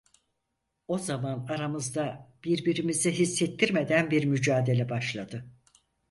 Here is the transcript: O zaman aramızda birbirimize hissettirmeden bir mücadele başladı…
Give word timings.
O 0.87 0.97
zaman 0.97 1.45
aramızda 1.49 2.29
birbirimize 2.43 3.11
hissettirmeden 3.11 4.11
bir 4.11 4.25
mücadele 4.25 4.89
başladı… 4.89 5.49